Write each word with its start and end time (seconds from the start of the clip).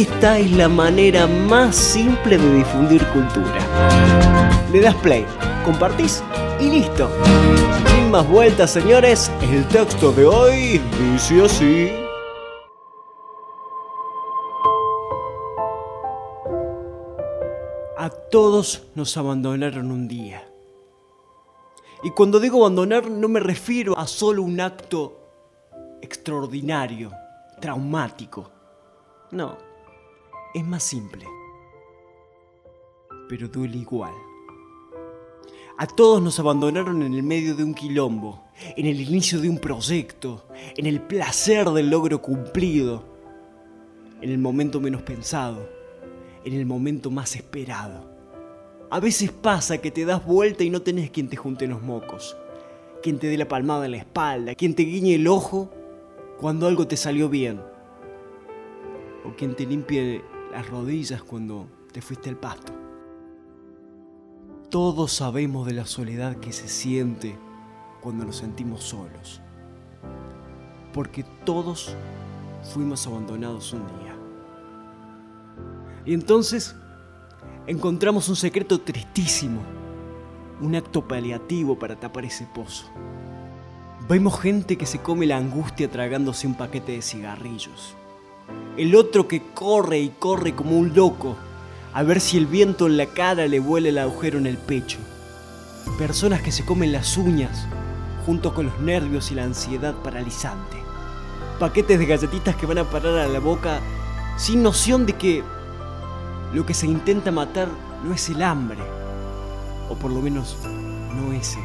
Esta 0.00 0.38
es 0.38 0.50
la 0.52 0.66
manera 0.66 1.26
más 1.26 1.76
simple 1.76 2.38
de 2.38 2.54
difundir 2.54 3.06
cultura. 3.08 3.60
Le 4.72 4.80
das 4.80 4.94
play, 4.94 5.26
compartís 5.62 6.24
y 6.58 6.70
listo. 6.70 7.10
Sin 7.86 8.10
más 8.10 8.26
vueltas, 8.26 8.70
señores, 8.70 9.30
el 9.42 9.68
texto 9.68 10.10
de 10.12 10.24
hoy 10.24 10.80
dice 11.12 11.44
así. 11.44 11.90
A 17.98 18.08
todos 18.30 18.84
nos 18.94 19.14
abandonaron 19.18 19.90
un 19.90 20.08
día. 20.08 20.50
Y 22.02 22.10
cuando 22.12 22.40
digo 22.40 22.60
abandonar 22.64 23.10
no 23.10 23.28
me 23.28 23.40
refiero 23.40 23.98
a 23.98 24.06
solo 24.06 24.42
un 24.44 24.62
acto 24.62 25.18
extraordinario, 26.00 27.12
traumático. 27.60 28.50
No 29.32 29.69
es 30.54 30.64
más 30.64 30.82
simple, 30.82 31.24
pero 33.28 33.48
duele 33.48 33.78
igual. 33.78 34.12
A 35.78 35.86
todos 35.86 36.20
nos 36.20 36.38
abandonaron 36.38 37.02
en 37.02 37.14
el 37.14 37.22
medio 37.22 37.54
de 37.54 37.64
un 37.64 37.72
quilombo, 37.72 38.44
en 38.76 38.86
el 38.86 39.00
inicio 39.00 39.40
de 39.40 39.48
un 39.48 39.58
proyecto, 39.58 40.46
en 40.76 40.86
el 40.86 41.00
placer 41.00 41.70
del 41.70 41.88
logro 41.88 42.20
cumplido, 42.20 43.02
en 44.20 44.30
el 44.30 44.38
momento 44.38 44.80
menos 44.80 45.02
pensado, 45.02 45.66
en 46.44 46.52
el 46.52 46.66
momento 46.66 47.10
más 47.10 47.34
esperado. 47.36 48.10
A 48.90 49.00
veces 49.00 49.30
pasa 49.30 49.78
que 49.78 49.90
te 49.90 50.04
das 50.04 50.24
vuelta 50.26 50.64
y 50.64 50.70
no 50.70 50.82
tenés 50.82 51.10
quien 51.10 51.28
te 51.28 51.36
junte 51.36 51.66
los 51.66 51.80
mocos, 51.80 52.36
quien 53.02 53.18
te 53.18 53.28
dé 53.28 53.38
la 53.38 53.48
palmada 53.48 53.86
en 53.86 53.92
la 53.92 53.98
espalda, 53.98 54.54
quien 54.54 54.74
te 54.74 54.82
guiñe 54.82 55.14
el 55.14 55.28
ojo 55.28 55.70
cuando 56.38 56.66
algo 56.66 56.86
te 56.86 56.96
salió 56.96 57.28
bien, 57.28 57.60
o 59.24 59.34
quien 59.36 59.54
te 59.54 59.64
limpie 59.64 60.22
las 60.50 60.68
rodillas 60.68 61.22
cuando 61.22 61.68
te 61.92 62.00
fuiste 62.00 62.28
al 62.28 62.36
pasto. 62.36 62.72
Todos 64.68 65.12
sabemos 65.12 65.66
de 65.66 65.74
la 65.74 65.86
soledad 65.86 66.36
que 66.36 66.52
se 66.52 66.68
siente 66.68 67.36
cuando 68.00 68.24
nos 68.24 68.36
sentimos 68.36 68.82
solos, 68.84 69.40
porque 70.92 71.24
todos 71.44 71.94
fuimos 72.72 73.06
abandonados 73.06 73.72
un 73.72 73.86
día. 73.86 74.16
Y 76.06 76.14
entonces 76.14 76.74
encontramos 77.66 78.28
un 78.28 78.36
secreto 78.36 78.80
tristísimo, 78.80 79.60
un 80.60 80.74
acto 80.76 81.06
paliativo 81.06 81.78
para 81.78 81.98
tapar 81.98 82.24
ese 82.24 82.46
pozo. 82.54 82.86
Vemos 84.08 84.40
gente 84.40 84.76
que 84.76 84.86
se 84.86 85.00
come 85.00 85.26
la 85.26 85.36
angustia 85.36 85.90
tragándose 85.90 86.46
un 86.46 86.54
paquete 86.54 86.92
de 86.92 87.02
cigarrillos 87.02 87.96
el 88.80 88.96
otro 88.96 89.28
que 89.28 89.42
corre 89.52 89.98
y 89.98 90.08
corre 90.08 90.54
como 90.54 90.78
un 90.78 90.94
loco, 90.94 91.36
a 91.92 92.02
ver 92.02 92.18
si 92.18 92.38
el 92.38 92.46
viento 92.46 92.86
en 92.86 92.96
la 92.96 93.04
cara 93.04 93.46
le 93.46 93.60
vuela 93.60 93.90
el 93.90 93.98
agujero 93.98 94.38
en 94.38 94.46
el 94.46 94.56
pecho. 94.56 94.96
Personas 95.98 96.40
que 96.40 96.50
se 96.50 96.64
comen 96.64 96.90
las 96.90 97.18
uñas, 97.18 97.66
junto 98.24 98.54
con 98.54 98.64
los 98.64 98.80
nervios 98.80 99.30
y 99.30 99.34
la 99.34 99.44
ansiedad 99.44 99.94
paralizante. 99.96 100.78
Paquetes 101.58 101.98
de 101.98 102.06
galletitas 102.06 102.56
que 102.56 102.64
van 102.64 102.78
a 102.78 102.84
parar 102.84 103.18
a 103.18 103.28
la 103.28 103.38
boca 103.38 103.80
sin 104.38 104.62
noción 104.62 105.04
de 105.04 105.12
que 105.12 105.44
lo 106.54 106.64
que 106.64 106.72
se 106.72 106.86
intenta 106.86 107.30
matar 107.30 107.68
no 108.02 108.14
es 108.14 108.30
el 108.30 108.40
hambre, 108.40 108.78
o 109.90 109.94
por 109.94 110.10
lo 110.10 110.22
menos 110.22 110.56
no 110.64 111.34
ese. 111.34 111.58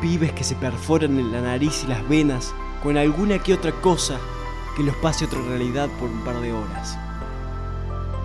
Pibes 0.00 0.30
que 0.30 0.44
se 0.44 0.54
perforan 0.54 1.18
en 1.18 1.32
la 1.32 1.40
nariz 1.40 1.82
y 1.82 1.88
las 1.88 2.08
venas 2.08 2.54
con 2.84 2.96
alguna 2.96 3.40
que 3.40 3.52
otra 3.52 3.72
cosa 3.72 4.20
que 4.76 4.82
los 4.82 4.96
pase 4.96 5.24
otra 5.24 5.40
realidad 5.42 5.88
por 6.00 6.08
un 6.08 6.24
par 6.24 6.40
de 6.40 6.52
horas. 6.52 6.98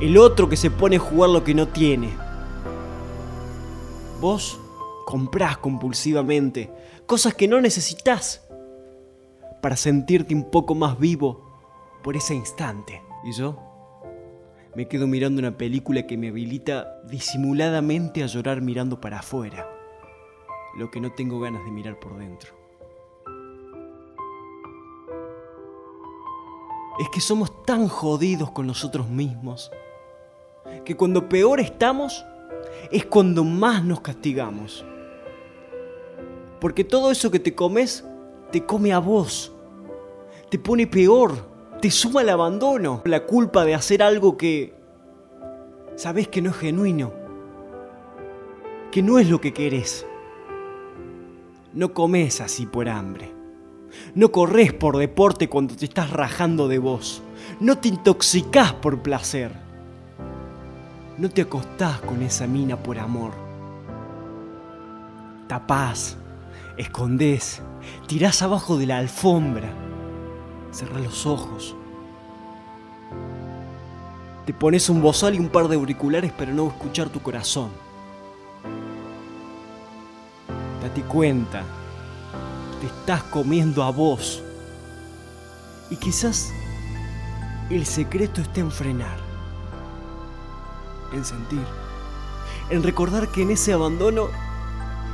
El 0.01 0.17
otro 0.17 0.49
que 0.49 0.57
se 0.57 0.71
pone 0.71 0.95
a 0.95 0.99
jugar 0.99 1.29
lo 1.29 1.43
que 1.43 1.53
no 1.53 1.67
tiene. 1.67 2.15
Vos 4.21 4.59
comprás 5.05 5.57
compulsivamente 5.57 6.71
cosas 7.05 7.33
que 7.33 7.47
no 7.47 7.59
necesitas 7.59 8.47
para 9.61 9.75
sentirte 9.75 10.33
un 10.33 10.49
poco 10.51 10.75
más 10.75 10.99
vivo 10.99 11.49
por 12.03 12.15
ese 12.15 12.35
instante. 12.35 13.01
¿Y 13.23 13.33
yo? 13.33 13.57
Me 14.75 14.87
quedo 14.87 15.07
mirando 15.07 15.39
una 15.39 15.57
película 15.57 16.05
que 16.05 16.17
me 16.17 16.29
habilita 16.29 17.01
disimuladamente 17.09 18.23
a 18.23 18.27
llorar 18.27 18.61
mirando 18.61 19.01
para 19.01 19.19
afuera, 19.19 19.67
lo 20.77 20.91
que 20.91 21.01
no 21.01 21.11
tengo 21.11 21.39
ganas 21.39 21.65
de 21.65 21.71
mirar 21.71 21.99
por 21.99 22.17
dentro. 22.17 22.58
Es 26.99 27.09
que 27.09 27.21
somos 27.21 27.63
tan 27.63 27.87
jodidos 27.87 28.51
con 28.51 28.67
nosotros 28.67 29.09
mismos 29.09 29.71
que 30.83 30.95
cuando 30.95 31.29
peor 31.29 31.59
estamos 31.59 32.25
es 32.91 33.05
cuando 33.05 33.43
más 33.43 33.83
nos 33.83 34.01
castigamos. 34.01 34.85
Porque 36.59 36.83
todo 36.83 37.09
eso 37.11 37.31
que 37.31 37.39
te 37.39 37.55
comes 37.55 38.05
te 38.51 38.65
come 38.65 38.91
a 38.91 38.99
vos, 38.99 39.53
te 40.49 40.59
pone 40.59 40.87
peor, 40.87 41.33
te 41.81 41.89
suma 41.89 42.21
el 42.21 42.29
abandono, 42.29 43.01
la 43.05 43.25
culpa 43.25 43.63
de 43.63 43.75
hacer 43.75 44.03
algo 44.03 44.37
que 44.37 44.73
sabes 45.95 46.27
que 46.27 46.41
no 46.41 46.49
es 46.49 46.57
genuino, 46.57 47.13
que 48.91 49.01
no 49.01 49.19
es 49.19 49.29
lo 49.29 49.39
que 49.39 49.53
querés. 49.53 50.05
No 51.73 51.93
comes 51.93 52.41
así 52.41 52.65
por 52.65 52.89
hambre. 52.89 53.38
No 54.15 54.31
corres 54.31 54.73
por 54.73 54.97
deporte 54.97 55.49
cuando 55.49 55.75
te 55.75 55.85
estás 55.85 56.09
rajando 56.09 56.67
de 56.67 56.79
vos. 56.79 57.21
No 57.59 57.77
te 57.77 57.89
intoxicás 57.89 58.73
por 58.73 59.01
placer. 59.01 59.51
No 61.17 61.29
te 61.29 61.41
acostás 61.41 61.99
con 62.01 62.21
esa 62.21 62.47
mina 62.47 62.77
por 62.77 62.99
amor. 62.99 63.31
Tapás, 65.47 66.17
escondés, 66.77 67.61
tirás 68.07 68.41
abajo 68.41 68.77
de 68.77 68.85
la 68.85 68.97
alfombra. 68.97 69.69
Cerrás 70.71 71.01
los 71.01 71.25
ojos. 71.25 71.75
Te 74.45 74.53
pones 74.53 74.89
un 74.89 75.01
bozal 75.01 75.35
y 75.35 75.39
un 75.39 75.49
par 75.49 75.67
de 75.67 75.75
auriculares 75.75 76.31
para 76.31 76.51
no 76.51 76.67
escuchar 76.67 77.09
tu 77.09 77.19
corazón. 77.19 77.69
Date 80.81 81.01
cuenta 81.01 81.63
te 82.79 82.87
estás 82.87 83.23
comiendo 83.23 83.83
a 83.83 83.91
vos. 83.91 84.41
Y 85.89 85.95
quizás 85.95 86.51
el 87.69 87.85
secreto 87.85 88.41
está 88.41 88.61
en 88.61 88.71
frenar, 88.71 89.17
en 91.13 91.23
sentir, 91.25 91.65
en 92.69 92.83
recordar 92.83 93.27
que 93.27 93.41
en 93.41 93.51
ese 93.51 93.73
abandono 93.73 94.27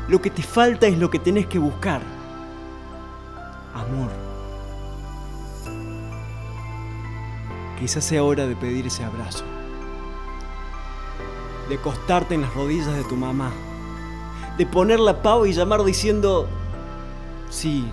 lo 0.08 0.22
que 0.22 0.30
te 0.30 0.44
falta 0.44 0.88
es 0.88 0.98
lo 0.98 1.10
que 1.10 1.20
tenés 1.20 1.48
que 1.48 1.60
buscar. 1.60 2.02
Amor. 3.74 4.10
Quizás 7.80 8.04
sea 8.06 8.24
hora 8.24 8.46
de 8.48 8.56
pedir 8.56 8.88
ese 8.88 9.04
abrazo. 9.04 9.44
De 11.68 11.76
acostarte 11.76 12.36
en 12.36 12.42
las 12.42 12.54
rodillas 12.54 12.96
de 12.96 13.04
tu 13.04 13.16
mamá. 13.16 13.52
De 14.58 14.66
poner 14.66 15.00
la 15.00 15.22
pava 15.22 15.48
y 15.48 15.54
llamar 15.54 15.84
diciendo, 15.84 16.48
Sí. 17.50 17.86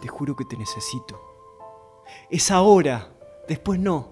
Te 0.00 0.08
juro 0.08 0.34
que 0.36 0.44
te 0.44 0.56
necesito. 0.56 1.20
Es 2.30 2.50
ahora. 2.50 3.08
Después 3.48 3.78
no. 3.78 4.10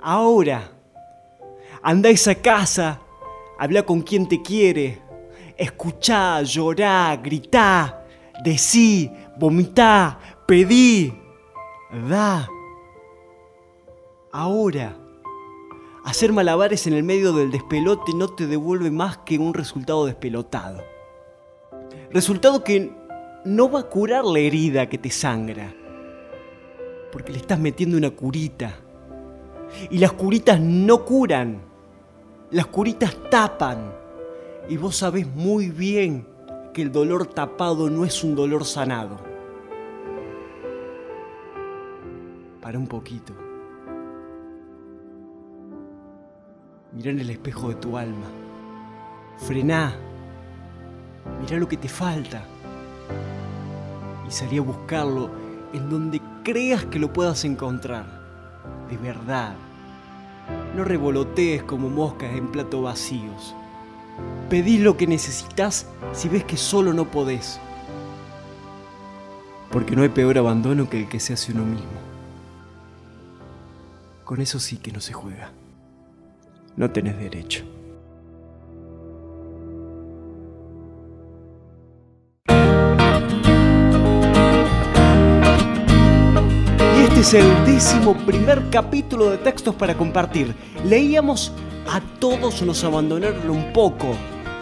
Ahora. 0.00 0.72
Anda 1.82 2.08
a 2.08 2.12
esa 2.12 2.34
casa. 2.34 3.00
Habla 3.58 3.84
con 3.84 4.00
quien 4.02 4.28
te 4.28 4.40
quiere. 4.40 5.02
Escuchá, 5.56 6.40
llorá, 6.40 7.14
gritá, 7.16 8.06
decí, 8.42 9.12
vomitá, 9.36 10.18
pedí. 10.46 11.12
Da. 12.08 12.48
Ahora. 14.32 14.96
Hacer 16.04 16.32
malabares 16.32 16.86
en 16.86 16.94
el 16.94 17.02
medio 17.02 17.34
del 17.34 17.50
despelote 17.50 18.14
no 18.14 18.28
te 18.28 18.46
devuelve 18.46 18.90
más 18.90 19.18
que 19.18 19.38
un 19.38 19.52
resultado 19.52 20.06
despelotado. 20.06 20.82
Resultado 22.12 22.64
que 22.64 22.92
no 23.44 23.70
va 23.70 23.80
a 23.80 23.84
curar 23.84 24.24
la 24.24 24.40
herida 24.40 24.88
que 24.88 24.98
te 24.98 25.10
sangra. 25.10 25.72
Porque 27.12 27.32
le 27.32 27.38
estás 27.38 27.58
metiendo 27.58 27.96
una 27.96 28.10
curita. 28.10 28.74
Y 29.90 29.98
las 29.98 30.12
curitas 30.12 30.60
no 30.60 31.04
curan. 31.04 31.60
Las 32.50 32.66
curitas 32.66 33.16
tapan. 33.30 33.92
Y 34.68 34.76
vos 34.76 34.96
sabés 34.96 35.26
muy 35.26 35.70
bien 35.70 36.26
que 36.74 36.82
el 36.82 36.90
dolor 36.90 37.26
tapado 37.26 37.88
no 37.88 38.04
es 38.04 38.24
un 38.24 38.34
dolor 38.34 38.64
sanado. 38.64 39.18
Para 42.60 42.76
un 42.76 42.88
poquito. 42.88 43.32
Mirá 46.92 47.10
en 47.12 47.20
el 47.20 47.30
espejo 47.30 47.68
de 47.68 47.76
tu 47.76 47.96
alma. 47.96 48.26
Frená. 49.38 50.09
Mirá 51.40 51.58
lo 51.58 51.68
que 51.68 51.76
te 51.76 51.88
falta. 51.88 52.42
Y 54.26 54.30
salí 54.30 54.58
a 54.58 54.62
buscarlo 54.62 55.30
en 55.72 55.88
donde 55.88 56.20
creas 56.42 56.84
que 56.84 56.98
lo 56.98 57.12
puedas 57.12 57.44
encontrar. 57.44 58.04
De 58.88 58.96
verdad. 58.96 59.54
No 60.76 60.84
revolotees 60.84 61.62
como 61.62 61.88
moscas 61.88 62.34
en 62.34 62.48
platos 62.48 62.82
vacíos. 62.82 63.54
Pedís 64.48 64.80
lo 64.80 64.96
que 64.96 65.06
necesitas 65.06 65.86
si 66.12 66.28
ves 66.28 66.44
que 66.44 66.56
solo 66.56 66.92
no 66.92 67.06
podés. 67.10 67.60
Porque 69.70 69.94
no 69.94 70.02
hay 70.02 70.08
peor 70.08 70.38
abandono 70.38 70.90
que 70.90 71.00
el 71.00 71.08
que 71.08 71.20
se 71.20 71.34
hace 71.34 71.52
uno 71.52 71.64
mismo. 71.64 72.10
Con 74.24 74.40
eso 74.40 74.58
sí 74.58 74.76
que 74.78 74.92
no 74.92 75.00
se 75.00 75.12
juega. 75.12 75.52
No 76.76 76.90
tenés 76.90 77.18
derecho. 77.18 77.64
Es 87.20 87.34
el 87.34 87.66
décimo 87.66 88.16
primer 88.24 88.70
capítulo 88.70 89.30
de 89.30 89.36
textos 89.36 89.74
para 89.74 89.94
compartir. 89.94 90.54
Leíamos 90.86 91.52
A 91.86 92.00
todos 92.18 92.62
nos 92.62 92.82
abandonaron 92.82 93.50
un 93.50 93.74
poco 93.74 94.16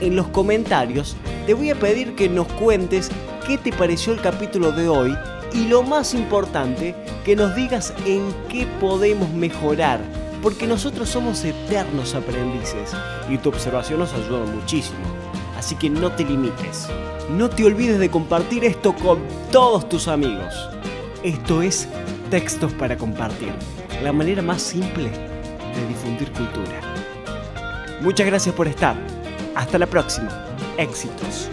en 0.00 0.14
los 0.14 0.28
comentarios, 0.28 1.16
te 1.46 1.54
voy 1.54 1.70
a 1.70 1.74
pedir 1.74 2.14
que 2.14 2.28
nos 2.28 2.46
cuentes 2.46 3.10
qué 3.44 3.58
te 3.58 3.72
pareció 3.72 4.12
el 4.12 4.20
capítulo 4.20 4.70
de 4.70 4.88
hoy 4.88 5.16
y 5.52 5.64
lo 5.66 5.82
más 5.82 6.14
importante, 6.14 6.94
que 7.24 7.34
nos 7.34 7.56
digas 7.56 7.92
en 8.06 8.22
qué 8.48 8.66
podemos 8.80 9.30
mejorar, 9.30 10.00
porque 10.42 10.66
nosotros 10.66 11.08
somos 11.08 11.44
eternos 11.44 12.14
aprendices 12.14 12.92
y 13.28 13.38
tu 13.38 13.48
observación 13.48 13.98
nos 13.98 14.12
ayuda 14.12 14.44
muchísimo. 14.44 15.00
Así 15.56 15.74
que 15.74 15.90
no 15.90 16.12
te 16.12 16.24
limites. 16.24 16.86
No 17.30 17.50
te 17.50 17.64
olvides 17.64 17.98
de 17.98 18.10
compartir 18.10 18.64
esto 18.64 18.94
con 18.94 19.18
todos 19.50 19.88
tus 19.88 20.06
amigos. 20.06 20.54
Esto 21.24 21.62
es 21.62 21.88
Textos 22.30 22.72
para 22.74 22.96
Compartir, 22.96 23.52
la 24.02 24.12
manera 24.12 24.42
más 24.42 24.62
simple 24.62 25.10
de 25.10 25.88
difundir 25.88 26.30
cultura. 26.32 26.80
Muchas 28.00 28.26
gracias 28.26 28.54
por 28.54 28.68
estar. 28.68 28.96
Hasta 29.54 29.78
la 29.78 29.86
próxima 29.86 30.48
éxitos. 30.78 31.50